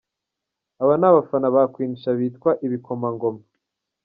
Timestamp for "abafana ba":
1.09-1.63